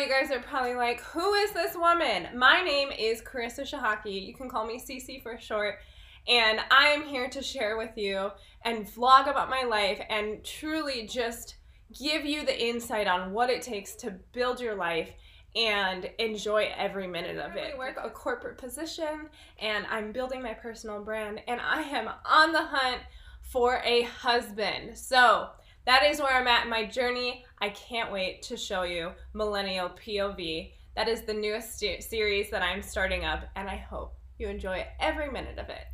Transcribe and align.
you 0.00 0.08
guys 0.08 0.30
are 0.30 0.40
probably 0.40 0.74
like, 0.74 1.00
who 1.00 1.34
is 1.34 1.50
this 1.50 1.74
woman? 1.74 2.28
My 2.36 2.62
name 2.62 2.90
is 2.96 3.20
Carissa 3.20 3.68
Shahaki. 3.68 4.26
You 4.26 4.32
can 4.32 4.48
call 4.48 4.64
me 4.64 4.78
CC 4.78 5.20
for 5.20 5.38
short. 5.40 5.80
And 6.28 6.60
I 6.70 6.88
am 6.88 7.02
here 7.02 7.28
to 7.30 7.42
share 7.42 7.76
with 7.76 7.96
you 7.96 8.30
and 8.64 8.86
vlog 8.86 9.28
about 9.28 9.50
my 9.50 9.64
life 9.64 10.00
and 10.08 10.44
truly 10.44 11.08
just 11.08 11.56
give 11.98 12.24
you 12.24 12.46
the 12.46 12.66
insight 12.66 13.08
on 13.08 13.32
what 13.32 13.50
it 13.50 13.60
takes 13.60 13.96
to 13.96 14.12
build 14.32 14.60
your 14.60 14.76
life 14.76 15.10
and 15.56 16.08
enjoy 16.20 16.70
every 16.76 17.08
minute 17.08 17.38
of 17.38 17.56
it. 17.56 17.74
I 17.74 17.78
work 17.78 17.98
a 18.00 18.10
corporate 18.10 18.58
position 18.58 19.28
and 19.58 19.84
I'm 19.90 20.12
building 20.12 20.42
my 20.42 20.54
personal 20.54 21.02
brand 21.02 21.40
and 21.48 21.60
I 21.60 21.82
am 21.82 22.08
on 22.24 22.52
the 22.52 22.62
hunt 22.62 23.00
for 23.40 23.80
a 23.84 24.02
husband. 24.02 24.96
So, 24.96 25.48
that 25.88 26.04
is 26.04 26.20
where 26.20 26.34
I'm 26.34 26.46
at 26.46 26.64
in 26.64 26.70
my 26.70 26.84
journey. 26.84 27.46
I 27.62 27.70
can't 27.70 28.12
wait 28.12 28.42
to 28.42 28.58
show 28.58 28.82
you 28.82 29.12
Millennial 29.32 29.88
POV. 29.88 30.70
That 30.94 31.08
is 31.08 31.22
the 31.22 31.32
newest 31.32 31.78
series 31.78 32.50
that 32.50 32.60
I'm 32.60 32.82
starting 32.82 33.24
up, 33.24 33.44
and 33.56 33.70
I 33.70 33.76
hope 33.76 34.12
you 34.36 34.48
enjoy 34.48 34.86
every 35.00 35.30
minute 35.30 35.56
of 35.56 35.70
it. 35.70 35.86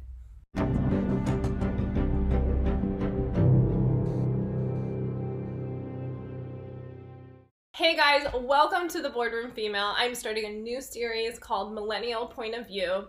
Hey 7.76 7.94
guys, 7.94 8.26
welcome 8.34 8.88
to 8.88 9.00
the 9.00 9.10
Boardroom 9.10 9.52
Female. 9.52 9.94
I'm 9.96 10.16
starting 10.16 10.46
a 10.46 10.50
new 10.50 10.80
series 10.80 11.38
called 11.38 11.72
Millennial 11.72 12.26
Point 12.26 12.56
of 12.56 12.66
View. 12.66 13.04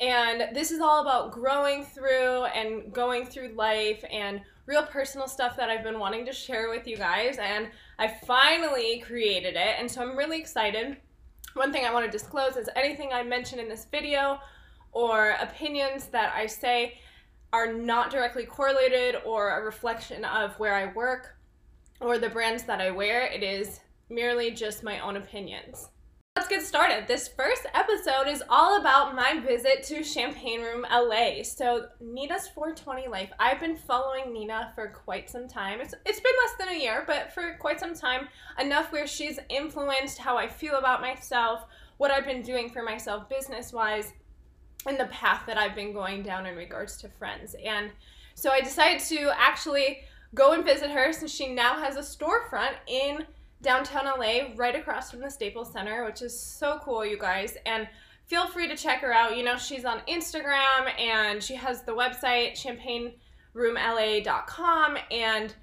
And 0.00 0.54
this 0.54 0.70
is 0.70 0.80
all 0.80 1.02
about 1.02 1.32
growing 1.32 1.84
through 1.84 2.44
and 2.44 2.90
going 2.94 3.26
through 3.26 3.52
life 3.54 4.02
and 4.10 4.40
real 4.70 4.82
personal 4.84 5.26
stuff 5.26 5.56
that 5.56 5.68
I've 5.68 5.82
been 5.82 5.98
wanting 5.98 6.24
to 6.26 6.32
share 6.32 6.70
with 6.70 6.86
you 6.86 6.96
guys. 6.96 7.38
And 7.38 7.68
I 7.98 8.06
finally 8.06 9.00
created 9.04 9.56
it. 9.56 9.74
And 9.80 9.90
so 9.90 10.00
I'm 10.00 10.16
really 10.16 10.38
excited. 10.38 10.96
One 11.54 11.72
thing 11.72 11.84
I 11.84 11.92
want 11.92 12.06
to 12.06 12.10
disclose 12.10 12.56
is 12.56 12.70
anything 12.76 13.10
I 13.12 13.24
mention 13.24 13.58
in 13.58 13.68
this 13.68 13.86
video 13.90 14.38
or 14.92 15.30
opinions 15.40 16.06
that 16.06 16.32
I 16.36 16.46
say 16.46 16.98
are 17.52 17.72
not 17.72 18.12
directly 18.12 18.46
correlated 18.46 19.16
or 19.24 19.58
a 19.58 19.64
reflection 19.64 20.24
of 20.24 20.54
where 20.60 20.76
I 20.76 20.92
work 20.92 21.36
or 22.00 22.18
the 22.18 22.28
brands 22.28 22.62
that 22.62 22.80
I 22.80 22.92
wear. 22.92 23.26
It 23.26 23.42
is 23.42 23.80
merely 24.08 24.52
just 24.52 24.84
my 24.84 25.00
own 25.00 25.16
opinions. 25.16 25.88
Let's 26.36 26.48
get 26.48 26.62
started. 26.62 27.08
This 27.08 27.26
first 27.26 27.66
episode 27.74 28.28
is 28.28 28.42
all 28.48 28.80
about 28.80 29.16
my 29.16 29.40
visit 29.40 29.82
to 29.84 30.04
Champagne 30.04 30.62
Room 30.62 30.86
LA. 30.88 31.42
So, 31.42 31.88
Nina's 32.00 32.46
420 32.46 33.08
life. 33.08 33.30
I've 33.40 33.58
been 33.58 33.76
following 33.76 34.32
Nina 34.32 34.70
for 34.76 34.88
quite 34.88 35.28
some 35.28 35.48
time. 35.48 35.80
It's, 35.80 35.92
it's 36.06 36.20
been 36.20 36.32
less 36.44 36.54
than 36.56 36.68
a 36.68 36.80
year, 36.80 37.02
but 37.04 37.32
for 37.32 37.56
quite 37.58 37.80
some 37.80 37.94
time, 37.94 38.28
enough 38.60 38.92
where 38.92 39.08
she's 39.08 39.40
influenced 39.48 40.18
how 40.18 40.36
I 40.36 40.46
feel 40.46 40.76
about 40.76 41.00
myself, 41.00 41.64
what 41.96 42.12
I've 42.12 42.26
been 42.26 42.42
doing 42.42 42.70
for 42.70 42.82
myself 42.82 43.28
business 43.28 43.72
wise, 43.72 44.12
and 44.86 45.00
the 45.00 45.06
path 45.06 45.42
that 45.48 45.58
I've 45.58 45.74
been 45.74 45.92
going 45.92 46.22
down 46.22 46.46
in 46.46 46.54
regards 46.54 46.96
to 46.98 47.08
friends. 47.08 47.56
And 47.66 47.90
so, 48.36 48.50
I 48.50 48.60
decided 48.60 49.00
to 49.08 49.32
actually 49.36 50.02
go 50.32 50.52
and 50.52 50.64
visit 50.64 50.92
her 50.92 51.12
since 51.12 51.32
she 51.32 51.52
now 51.52 51.82
has 51.82 51.96
a 51.96 52.00
storefront 52.00 52.74
in 52.86 53.26
downtown 53.62 54.06
LA, 54.06 54.52
right 54.56 54.74
across 54.74 55.10
from 55.10 55.20
the 55.20 55.30
Staples 55.30 55.72
Center, 55.72 56.04
which 56.04 56.22
is 56.22 56.38
so 56.38 56.80
cool, 56.82 57.04
you 57.04 57.18
guys. 57.18 57.56
And 57.66 57.88
feel 58.26 58.46
free 58.46 58.68
to 58.68 58.76
check 58.76 59.00
her 59.00 59.12
out. 59.12 59.36
You 59.36 59.44
know, 59.44 59.56
she's 59.56 59.84
on 59.84 60.00
Instagram 60.08 60.98
and 60.98 61.42
she 61.42 61.54
has 61.56 61.82
the 61.82 61.92
website 61.92 62.52
champagneroomla.com 63.54 64.98
and 65.10 65.54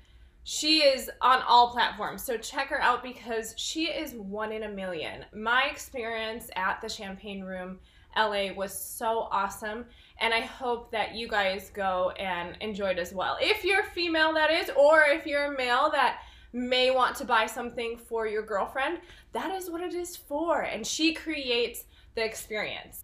she 0.44 0.80
is 0.80 1.09
on 1.22 1.42
all 1.48 1.72
platforms. 1.72 2.23
So 2.23 2.38
check 2.38 2.68
her 2.68 2.81
out 2.81 3.03
because 3.03 3.53
she 3.58 3.88
is 3.88 4.14
one 4.14 4.52
in 4.52 4.64
a 4.64 4.70
million. 4.70 5.25
My 5.34 5.64
experience 5.72 6.50
at 6.56 6.80
the 6.81 6.90
Champagne 6.90 7.44
Room 7.44 7.80
LA 8.16 8.53
was 8.53 8.78
so 8.78 9.28
awesome 9.31 9.86
and 10.20 10.34
I 10.34 10.42
hope 10.42 10.92
that 10.92 11.16
you 11.16 11.28
guys 11.28 11.70
go 11.73 12.12
and 12.20 12.57
enjoy 12.62 12.91
it 12.91 13.00
as 13.00 13.13
well. 13.13 13.38
If 13.40 13.63
you're 13.63 13.84
female 13.84 14.34
that 14.34 14.52
is 14.52 14.72
or 14.75 15.03
if 15.03 15.25
you're 15.25 15.53
a 15.53 15.57
male 15.57 15.90
that 15.91 16.22
may 16.53 16.91
want 16.91 17.16
to 17.18 17.25
buy 17.25 17.46
something 17.46 17.97
for 17.97 18.28
your 18.28 18.41
girlfriend, 18.41 19.00
that 19.34 19.53
is 19.56 19.69
what 19.69 19.81
it 19.81 19.94
is 19.94 20.16
for. 20.16 20.62
And 20.62 20.85
she 20.85 21.13
creates 21.13 21.85
the 22.16 22.24
experience. 22.24 23.03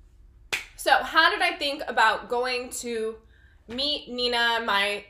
So, 0.76 0.92
how 1.04 1.30
did 1.30 1.42
I 1.42 1.54
think 1.54 1.82
about 1.88 2.30
going 2.30 2.70
to 2.82 3.16
meet 3.68 4.10
Nina, 4.10 4.62
my 4.66 5.06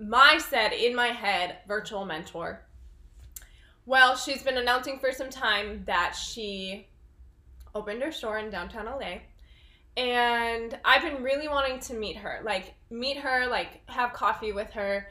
my 0.00 0.38
said 0.38 0.72
in 0.72 0.94
my 0.94 1.08
head 1.08 1.56
virtual 1.66 2.04
mentor? 2.04 2.62
Well, 3.84 4.16
she's 4.16 4.42
been 4.42 4.58
announcing 4.58 4.98
for 4.98 5.12
some 5.12 5.30
time 5.30 5.82
that 5.86 6.14
she 6.14 6.86
opened 7.74 8.02
her 8.02 8.12
store 8.12 8.38
in 8.38 8.50
downtown 8.50 8.86
LA. 8.86 9.20
And 9.96 10.78
I've 10.84 11.02
been 11.02 11.22
really 11.22 11.48
wanting 11.48 11.80
to 11.80 11.94
meet 11.94 12.16
her. 12.18 12.40
Like 12.44 12.74
meet 12.90 13.16
her, 13.16 13.46
like 13.46 13.80
have 13.88 14.12
coffee 14.12 14.52
with 14.52 14.70
her 14.72 15.08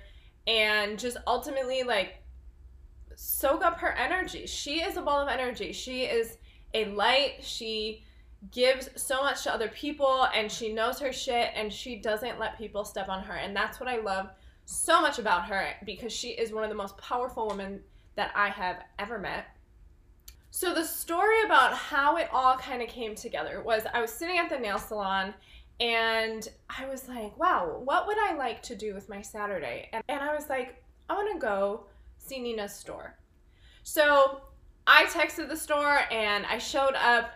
and 0.47 0.97
just 0.97 1.17
ultimately 1.27 1.83
like 1.83 2.22
soak 3.19 3.66
up 3.66 3.79
her 3.79 3.94
energy. 3.94 4.45
She 4.45 4.81
is 4.81 4.95
a 4.95 5.01
ball 5.01 5.19
of 5.19 5.28
energy. 5.28 5.73
She 5.73 6.03
is 6.03 6.38
a 6.75 6.85
light. 6.85 7.38
She 7.41 8.03
gives 8.51 8.89
so 8.95 9.23
much 9.23 9.41
to 9.44 9.51
other 9.51 9.69
people 9.69 10.28
and 10.35 10.51
she 10.51 10.72
knows 10.72 11.00
her 11.00 11.11
shit 11.11 11.50
and 11.56 11.73
she 11.73 11.95
doesn't 11.95 12.38
let 12.38 12.59
people 12.59 12.85
step 12.85 13.09
on 13.09 13.23
her. 13.23 13.33
And 13.33 13.56
that's 13.56 13.79
what 13.79 13.89
I 13.89 13.97
love 13.97 14.29
so 14.66 15.01
much 15.01 15.17
about 15.17 15.45
her 15.47 15.69
because 15.83 16.13
she 16.13 16.29
is 16.29 16.53
one 16.53 16.63
of 16.63 16.69
the 16.69 16.75
most 16.75 16.95
powerful 17.00 17.47
women 17.47 17.81
that 18.16 18.31
I 18.35 18.50
have 18.50 18.83
ever 19.00 19.17
met. 19.17 19.47
So, 20.51 20.73
the 20.73 20.83
story 20.83 21.41
about 21.44 21.73
how 21.73 22.17
it 22.17 22.29
all 22.31 22.56
kind 22.57 22.81
of 22.81 22.88
came 22.88 23.16
together 23.16 23.61
was 23.61 23.83
I 23.94 24.00
was 24.00 24.11
sitting 24.11 24.38
at 24.38 24.50
the 24.50 24.59
nail 24.59 24.77
salon 24.77 25.33
and 25.79 26.47
I 26.69 26.85
was 26.88 27.07
like, 27.07 27.38
wow, 27.38 27.81
what 27.83 28.06
would 28.07 28.17
I 28.17 28.35
like 28.35 28.61
to 28.63 28.75
do 28.75 28.94
with 28.94 29.09
my 29.09 29.22
Saturday? 29.22 29.89
And, 29.91 30.03
and 30.07 30.22
I 30.22 30.35
was 30.35 30.50
like, 30.50 30.81
I 31.09 31.13
want 31.16 31.33
to 31.33 31.39
go 31.39 31.85
see 32.27 32.39
Nina's 32.39 32.73
store. 32.73 33.17
So 33.83 34.41
I 34.85 35.05
texted 35.05 35.49
the 35.49 35.57
store 35.57 35.99
and 36.11 36.45
I 36.45 36.57
showed 36.57 36.95
up 36.95 37.31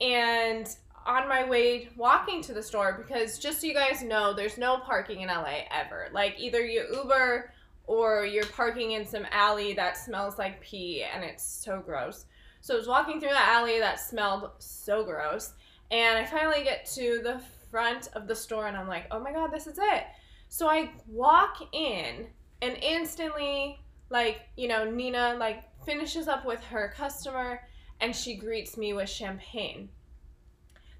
and 0.00 0.68
on 1.06 1.28
my 1.28 1.48
way 1.48 1.88
walking 1.96 2.42
to 2.42 2.52
the 2.52 2.62
store 2.62 3.02
because 3.04 3.38
just 3.38 3.60
so 3.60 3.66
you 3.66 3.74
guys 3.74 4.02
know, 4.02 4.32
there's 4.32 4.58
no 4.58 4.78
parking 4.78 5.20
in 5.22 5.28
LA 5.28 5.62
ever. 5.70 6.08
Like 6.12 6.36
either 6.38 6.64
you 6.64 6.86
Uber 6.92 7.52
or 7.86 8.24
you're 8.24 8.46
parking 8.46 8.92
in 8.92 9.04
some 9.04 9.26
alley 9.30 9.72
that 9.74 9.96
smells 9.96 10.38
like 10.38 10.60
pee 10.60 11.02
and 11.02 11.24
it's 11.24 11.44
so 11.44 11.80
gross. 11.80 12.26
So 12.60 12.74
I 12.74 12.78
was 12.78 12.86
walking 12.86 13.20
through 13.20 13.30
the 13.30 13.44
alley 13.44 13.80
that 13.80 13.98
smelled 13.98 14.50
so 14.58 15.04
gross 15.04 15.54
and 15.90 16.18
I 16.18 16.24
finally 16.24 16.62
get 16.62 16.86
to 16.94 17.20
the 17.22 17.40
front 17.70 18.08
of 18.14 18.28
the 18.28 18.36
store 18.36 18.66
and 18.66 18.76
I'm 18.76 18.88
like, 18.88 19.06
oh 19.10 19.18
my 19.18 19.32
god, 19.32 19.52
this 19.52 19.66
is 19.66 19.78
it. 19.78 20.04
So 20.48 20.68
I 20.68 20.90
walk 21.08 21.68
in 21.72 22.26
and 22.60 22.76
instantly 22.80 23.80
like 24.12 24.42
you 24.56 24.68
know 24.68 24.88
nina 24.88 25.34
like 25.40 25.64
finishes 25.84 26.28
up 26.28 26.44
with 26.44 26.62
her 26.62 26.92
customer 26.94 27.60
and 28.00 28.14
she 28.14 28.36
greets 28.36 28.76
me 28.76 28.92
with 28.92 29.08
champagne 29.08 29.88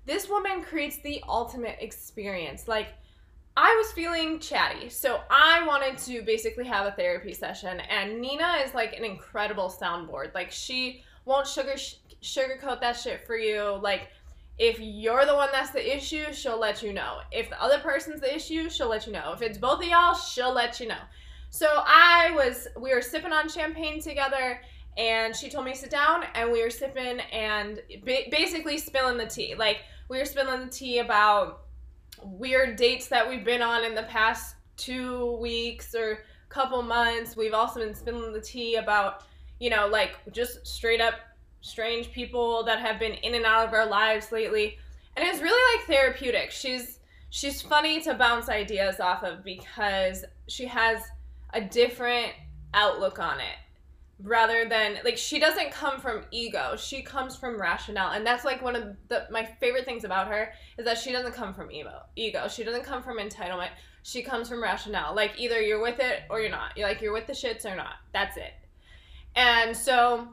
this 0.07 0.29
woman 0.29 0.63
creates 0.63 0.99
the 1.03 1.23
ultimate 1.29 1.77
experience 1.81 2.67
like 2.67 2.89
i 3.57 3.73
was 3.77 3.93
feeling 3.93 4.41
chatty 4.41 4.89
so 4.89 5.21
i 5.31 5.65
wanted 5.67 5.97
to 5.99 6.23
basically 6.23 6.65
have 6.65 6.87
a 6.87 6.93
therapy 6.93 7.35
session 7.35 7.79
and 7.81 8.21
nina 8.21 8.57
is 8.65 8.75
like 8.75 8.95
an 8.95 9.05
incredible 9.05 9.69
soundboard 9.69 10.35
like 10.35 10.51
she 10.51 11.05
won't 11.27 11.47
sugar 11.47 11.75
sugarcoat 12.23 12.81
that 12.81 12.97
shit 12.97 13.27
for 13.27 13.37
you 13.37 13.79
like 13.83 14.09
if 14.59 14.79
you're 14.79 15.25
the 15.27 15.35
one 15.35 15.49
that's 15.51 15.71
the 15.71 15.97
issue, 15.97 16.33
she'll 16.33 16.61
let 16.61 16.83
you 16.83 16.93
know. 16.93 17.21
If 17.33 17.49
the 17.49 17.61
other 17.61 17.79
person's 17.79 18.21
the 18.21 18.35
issue, 18.35 18.69
she'll 18.69 18.89
let 18.89 19.07
you 19.07 19.13
know. 19.13 19.33
If 19.33 19.43
it's 19.43 19.59
both 19.59 19.81
of 19.81 19.89
y'all, 19.89 20.15
she'll 20.15 20.53
let 20.53 20.79
you 20.79 20.89
know. 20.89 21.01
So 21.53 21.69
I 21.69 22.33
was, 22.35 22.67
we 22.81 22.95
were 22.95 23.03
sipping 23.03 23.31
on 23.31 23.47
champagne 23.47 24.01
together, 24.01 24.63
and 24.97 25.37
she 25.37 25.51
told 25.51 25.67
me 25.67 25.73
to 25.73 25.79
sit 25.79 25.91
down, 25.91 26.25
and 26.35 26.51
we 26.51 26.63
were 26.63 26.71
sipping 26.71 27.21
and 27.31 27.79
basically 28.07 28.79
spilling 28.79 29.19
the 29.19 29.27
tea. 29.27 29.55
Like 29.55 29.81
we 30.09 30.19
were 30.19 30.25
spilling 30.25 30.65
the 30.65 30.73
tea 30.73 31.01
about 31.01 31.65
weird 32.23 32.77
dates 32.77 33.07
that 33.09 33.29
we've 33.29 33.45
been 33.45 33.61
on 33.61 33.85
in 33.85 33.95
the 33.95 34.05
past 34.05 34.57
two 34.79 35.37
weeks 35.43 35.95
or 35.95 36.21
couple 36.49 36.81
months. 36.81 37.37
We've 37.37 37.53
also 37.53 37.81
been 37.81 37.95
spilling 37.95 38.33
the 38.33 38.41
tea 38.41 38.77
about, 38.77 39.25
you 39.61 39.69
know, 39.69 39.89
like 39.89 40.17
just 40.33 40.67
straight 40.67 41.03
up 41.03 41.17
strange 41.61 42.13
people 42.13 42.65
that 42.65 42.81
have 42.81 42.99
been 42.99 43.13
in 43.13 43.35
and 43.35 43.45
out 43.45 43.69
of 43.69 43.75
our 43.75 43.87
lives 43.87 44.33
lately. 44.33 44.79
And 45.17 45.27
it's 45.27 45.43
really 45.43 45.77
like 45.77 45.87
therapeutic. 45.87 46.51
She's 46.51 47.01
she's 47.29 47.61
funny 47.61 48.01
to 48.03 48.15
bounce 48.15 48.49
ideas 48.49 49.01
off 49.01 49.23
of 49.23 49.45
because 49.45 50.25
she 50.49 50.65
has 50.65 51.03
a 51.53 51.61
different 51.61 52.33
outlook 52.75 53.19
on 53.19 53.41
it 53.41 53.57
rather 54.23 54.69
than 54.69 54.99
like 55.05 55.19
she 55.19 55.39
doesn't 55.39 55.71
come 55.73 56.01
from 56.01 56.25
ego. 56.31 56.75
She 56.77 57.03
comes 57.03 57.37
from 57.37 57.61
rationale. 57.61 58.13
And 58.13 58.27
that's 58.27 58.45
like 58.45 58.63
one 58.63 58.77
of 58.77 58.97
the 59.09 59.27
my 59.31 59.45
favorite 59.45 59.85
things 59.85 60.05
about 60.05 60.29
her 60.29 60.53
is 60.79 60.85
that 60.85 60.99
she 60.99 61.13
doesn't 61.13 61.35
come 61.35 61.53
from 61.55 61.71
ego 61.71 62.03
ego. 62.17 62.49
She 62.49 62.65
doesn't 62.65 62.85
come 62.85 63.03
from 63.03 63.19
entitlement. 63.19 63.71
She 64.03 64.23
comes 64.23 64.49
from 64.49 64.63
rationale. 64.63 65.15
Like 65.15 65.33
either 65.39 65.61
you're 65.61 65.83
with 65.83 66.01
it 66.01 66.23
or 66.31 66.41
you're 66.41 66.51
not. 66.51 66.77
You're 66.77 66.89
like 66.89 67.01
you're 67.01 67.13
with 67.13 67.27
the 67.27 67.33
shits 67.33 67.65
or 67.65 67.77
not. 67.77 67.95
That's 68.13 68.37
it. 68.37 68.53
And 69.35 69.77
so 69.77 70.29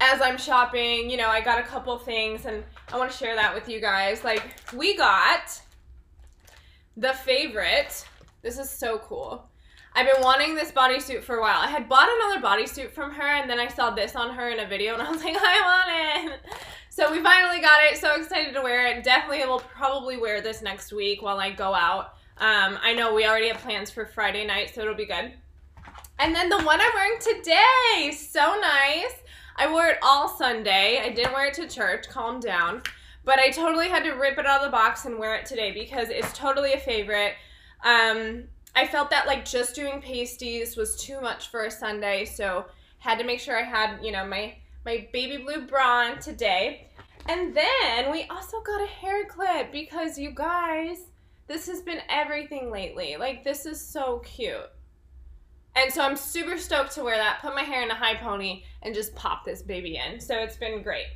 as 0.00 0.20
I'm 0.20 0.36
shopping, 0.36 1.08
you 1.08 1.16
know, 1.16 1.28
I 1.28 1.40
got 1.40 1.58
a 1.58 1.62
couple 1.62 1.96
things 1.98 2.44
and 2.44 2.62
I 2.92 2.98
want 2.98 3.10
to 3.10 3.16
share 3.16 3.34
that 3.34 3.54
with 3.54 3.68
you 3.68 3.80
guys. 3.80 4.24
Like, 4.24 4.42
we 4.74 4.96
got 4.96 5.60
the 6.96 7.14
favorite. 7.14 8.06
This 8.42 8.58
is 8.58 8.68
so 8.68 8.98
cool. 8.98 9.48
I've 9.96 10.04
been 10.04 10.22
wanting 10.22 10.54
this 10.54 10.70
bodysuit 10.72 11.22
for 11.22 11.36
a 11.36 11.40
while. 11.40 11.58
I 11.58 11.68
had 11.68 11.88
bought 11.88 12.06
another 12.06 12.46
bodysuit 12.46 12.90
from 12.90 13.12
her 13.12 13.36
and 13.36 13.48
then 13.48 13.58
I 13.58 13.66
saw 13.66 13.92
this 13.92 14.14
on 14.14 14.34
her 14.34 14.50
in 14.50 14.60
a 14.60 14.68
video 14.68 14.92
and 14.92 15.02
I 15.02 15.10
was 15.10 15.22
like, 15.24 15.34
I 15.38 16.20
want 16.20 16.32
it. 16.32 16.40
So 16.90 17.10
we 17.10 17.22
finally 17.22 17.62
got 17.62 17.82
it. 17.82 17.96
So 17.96 18.14
excited 18.14 18.52
to 18.52 18.60
wear 18.60 18.88
it. 18.88 19.04
Definitely 19.04 19.46
will 19.46 19.58
probably 19.58 20.18
wear 20.18 20.42
this 20.42 20.60
next 20.60 20.92
week 20.92 21.22
while 21.22 21.40
I 21.40 21.50
go 21.50 21.74
out. 21.74 22.12
Um, 22.36 22.78
I 22.82 22.92
know 22.92 23.14
we 23.14 23.26
already 23.26 23.48
have 23.48 23.56
plans 23.56 23.90
for 23.90 24.04
Friday 24.04 24.46
night, 24.46 24.74
so 24.74 24.82
it'll 24.82 24.94
be 24.94 25.06
good. 25.06 25.32
And 26.18 26.34
then 26.34 26.50
the 26.50 26.60
one 26.60 26.78
I'm 26.78 26.92
wearing 26.92 27.18
today, 27.18 28.12
so 28.12 28.54
nice. 28.60 29.14
I 29.56 29.66
wore 29.72 29.86
it 29.86 29.98
all 30.02 30.28
Sunday. 30.28 31.00
I 31.02 31.08
didn't 31.08 31.32
wear 31.32 31.46
it 31.46 31.54
to 31.54 31.66
church, 31.66 32.06
calm 32.10 32.38
down. 32.38 32.82
But 33.24 33.38
I 33.38 33.48
totally 33.48 33.88
had 33.88 34.04
to 34.04 34.10
rip 34.10 34.36
it 34.36 34.44
out 34.44 34.60
of 34.60 34.66
the 34.66 34.70
box 34.70 35.06
and 35.06 35.18
wear 35.18 35.36
it 35.36 35.46
today 35.46 35.72
because 35.72 36.10
it's 36.10 36.34
totally 36.34 36.74
a 36.74 36.78
favorite. 36.78 37.32
Um, 37.82 38.44
I 38.76 38.86
felt 38.86 39.08
that 39.10 39.26
like 39.26 39.46
just 39.46 39.74
doing 39.74 40.02
pasties 40.02 40.76
was 40.76 40.96
too 40.96 41.18
much 41.22 41.48
for 41.48 41.64
a 41.64 41.70
Sunday, 41.70 42.26
so 42.26 42.66
had 42.98 43.18
to 43.18 43.24
make 43.24 43.40
sure 43.40 43.58
I 43.58 43.62
had, 43.62 44.04
you 44.04 44.12
know, 44.12 44.26
my 44.26 44.54
my 44.84 45.08
baby 45.12 45.42
blue 45.42 45.66
bra 45.66 46.04
on 46.04 46.20
today. 46.20 46.86
And 47.28 47.56
then 47.56 48.12
we 48.12 48.24
also 48.24 48.60
got 48.60 48.82
a 48.82 48.86
hair 48.86 49.24
clip 49.24 49.72
because 49.72 50.18
you 50.18 50.30
guys, 50.30 50.98
this 51.48 51.66
has 51.66 51.80
been 51.80 52.00
everything 52.08 52.70
lately. 52.70 53.16
Like 53.18 53.42
this 53.42 53.64
is 53.64 53.80
so 53.80 54.18
cute. 54.18 54.70
And 55.74 55.92
so 55.92 56.02
I'm 56.02 56.16
super 56.16 56.56
stoked 56.56 56.92
to 56.92 57.02
wear 57.02 57.16
that, 57.16 57.40
put 57.40 57.54
my 57.54 57.62
hair 57.62 57.82
in 57.82 57.90
a 57.90 57.94
high 57.94 58.14
pony, 58.14 58.62
and 58.82 58.94
just 58.94 59.14
pop 59.14 59.44
this 59.44 59.62
baby 59.62 59.96
in. 59.96 60.20
So 60.20 60.34
it's 60.36 60.56
been 60.56 60.82
great. 60.82 61.06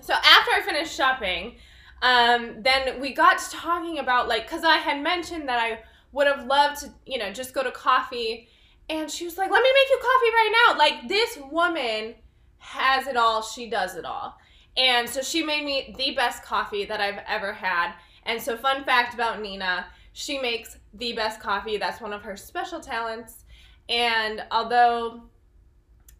So 0.00 0.14
after 0.14 0.50
I 0.52 0.62
finished 0.64 0.94
shopping, 0.94 1.56
um, 2.02 2.62
then 2.62 3.00
we 3.00 3.12
got 3.12 3.38
to 3.38 3.50
talking 3.50 3.98
about 3.98 4.28
like, 4.28 4.48
cause 4.48 4.64
I 4.64 4.76
had 4.76 5.02
mentioned 5.02 5.48
that 5.48 5.58
I 5.58 5.80
would 6.12 6.26
have 6.26 6.46
loved 6.46 6.80
to, 6.80 6.92
you 7.06 7.18
know, 7.18 7.32
just 7.32 7.54
go 7.54 7.62
to 7.62 7.70
coffee. 7.70 8.48
And 8.88 9.10
she 9.10 9.24
was 9.24 9.36
like, 9.36 9.50
let 9.50 9.62
me 9.62 9.68
make 9.68 9.90
you 9.90 9.98
coffee 9.98 10.32
right 10.34 10.66
now. 10.66 10.78
Like 10.78 11.08
this 11.08 11.38
woman 11.50 12.14
has 12.58 13.06
it 13.06 13.16
all. 13.16 13.42
She 13.42 13.68
does 13.68 13.96
it 13.96 14.04
all. 14.04 14.38
And 14.76 15.08
so 15.08 15.22
she 15.22 15.42
made 15.42 15.64
me 15.64 15.94
the 15.98 16.14
best 16.14 16.42
coffee 16.42 16.84
that 16.84 17.00
I've 17.00 17.20
ever 17.26 17.52
had. 17.52 17.92
And 18.24 18.40
so 18.40 18.56
fun 18.56 18.84
fact 18.84 19.14
about 19.14 19.42
Nina, 19.42 19.86
she 20.12 20.38
makes 20.38 20.78
the 20.94 21.12
best 21.12 21.40
coffee. 21.40 21.76
That's 21.76 22.00
one 22.00 22.12
of 22.12 22.22
her 22.22 22.36
special 22.36 22.80
talents. 22.80 23.44
And 23.88 24.44
although, 24.50 25.22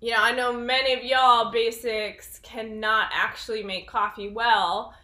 you 0.00 0.12
know, 0.12 0.20
I 0.20 0.32
know 0.32 0.52
many 0.52 0.93
of 0.93 1.05
y'all 1.05 1.50
basics 1.50 2.38
cannot 2.40 3.11
actually 3.12 3.62
make 3.62 3.88
coffee 3.88 4.29
well, 4.29 4.94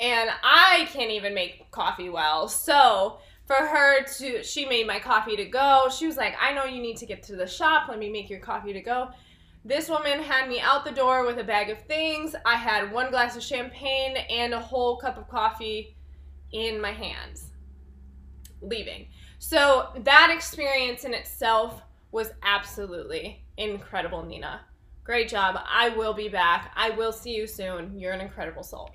and 0.00 0.30
I 0.42 0.88
can't 0.92 1.10
even 1.10 1.34
make 1.34 1.70
coffee 1.70 2.08
well. 2.08 2.48
So 2.48 3.18
for 3.46 3.54
her 3.54 4.02
to, 4.04 4.42
she 4.42 4.64
made 4.64 4.86
my 4.86 4.98
coffee 4.98 5.36
to 5.36 5.44
go. 5.44 5.88
She 5.94 6.06
was 6.06 6.16
like, 6.16 6.34
I 6.40 6.52
know 6.52 6.64
you 6.64 6.80
need 6.80 6.96
to 6.98 7.06
get 7.06 7.22
to 7.24 7.36
the 7.36 7.46
shop. 7.46 7.88
Let 7.88 7.98
me 7.98 8.10
make 8.10 8.30
your 8.30 8.40
coffee 8.40 8.72
to 8.72 8.80
go. 8.80 9.10
This 9.66 9.88
woman 9.88 10.20
had 10.20 10.48
me 10.48 10.60
out 10.60 10.84
the 10.84 10.92
door 10.92 11.24
with 11.24 11.38
a 11.38 11.44
bag 11.44 11.70
of 11.70 11.82
things. 11.84 12.34
I 12.44 12.54
had 12.54 12.92
one 12.92 13.10
glass 13.10 13.36
of 13.36 13.42
champagne 13.42 14.16
and 14.16 14.52
a 14.52 14.60
whole 14.60 14.96
cup 14.98 15.16
of 15.16 15.28
coffee 15.28 15.96
in 16.52 16.80
my 16.80 16.92
hands, 16.92 17.50
leaving. 18.60 19.08
So 19.38 19.88
that 20.04 20.32
experience 20.34 21.04
in 21.04 21.14
itself 21.14 21.82
was 22.12 22.30
absolutely 22.42 23.44
incredible, 23.56 24.24
Nina. 24.24 24.60
Great 25.02 25.28
job. 25.28 25.58
I 25.66 25.90
will 25.90 26.14
be 26.14 26.28
back. 26.28 26.72
I 26.76 26.90
will 26.90 27.12
see 27.12 27.34
you 27.34 27.46
soon. 27.46 27.98
You're 27.98 28.12
an 28.12 28.20
incredible 28.20 28.62
soul. 28.62 28.90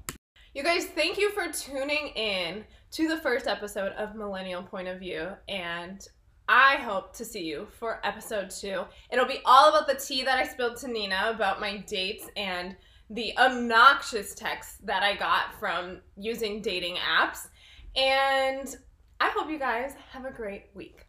You 0.56 0.64
guys, 0.64 0.86
thank 0.86 1.20
you 1.20 1.30
for 1.30 1.52
tuning 1.52 2.08
in 2.16 2.66
to 2.92 3.08
the 3.08 3.18
first 3.18 3.46
episode 3.46 3.92
of 3.92 4.16
Millennial 4.16 4.64
Point 4.64 4.88
of 4.88 5.00
View, 5.00 5.30
and 5.48 6.04
I 6.48 6.78
hope 6.78 7.16
to 7.18 7.26
see 7.26 7.44
you 7.44 7.68
for 7.78 8.00
episode 8.04 8.50
two. 8.50 8.86
It'll 9.12 9.28
be 9.28 9.42
all 9.46 9.70
about 9.70 9.88
the 9.88 9.94
tea 9.94 10.24
that 10.24 10.40
I 10.40 10.48
spilled 10.48 10.78
to 10.78 10.88
Nina 10.88 11.32
about 11.32 11.62
my 11.62 11.78
dates 11.78 12.26
and 12.36 12.76
the 13.12 13.38
obnoxious 13.38 14.34
texts 14.34 14.80
that 14.86 15.04
I 15.04 15.16
got 15.16 15.54
from 15.60 16.00
using 16.18 16.64
dating 16.64 16.96
apps. 16.96 17.48
And 17.96 18.76
I 19.20 19.30
hope 19.30 19.52
you 19.52 19.60
guys 19.60 19.94
have 20.12 20.26
a 20.26 20.32
great 20.32 20.72
week. 20.74 21.06